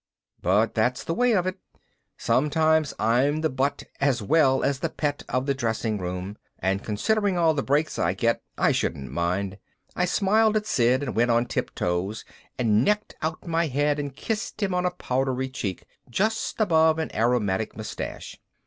_But 0.41 0.73
that's 0.73 1.03
the 1.03 1.13
way 1.13 1.33
it 1.33 1.45
is. 1.45 1.53
Sometimes 2.17 2.91
I'm 2.97 3.41
the 3.41 3.51
butt 3.51 3.83
as 3.99 4.19
well 4.19 4.63
as 4.63 4.79
the 4.79 4.89
pet 4.89 5.21
of 5.29 5.45
the 5.45 5.53
dressing 5.53 5.99
room, 5.99 6.39
and 6.57 6.83
considering 6.83 7.37
all 7.37 7.53
the 7.53 7.61
breaks 7.61 7.99
I 7.99 8.13
get 8.15 8.41
I 8.57 8.71
shouldn't 8.71 9.11
mind. 9.11 9.59
I 9.95 10.05
smiled 10.05 10.57
at 10.57 10.65
Sid 10.65 11.03
and 11.03 11.13
went 11.15 11.29
on 11.29 11.45
tiptoes 11.45 12.25
and 12.57 12.83
necked 12.83 13.15
out 13.21 13.45
my 13.45 13.67
head 13.67 13.99
and 13.99 14.15
kissed 14.15 14.63
him 14.63 14.73
on 14.73 14.87
a 14.87 14.89
powdery 14.89 15.49
cheek 15.49 15.85
just 16.09 16.59
above 16.59 16.97
an 16.97 17.15
aromatic 17.15 17.77
mustache. 17.77 18.39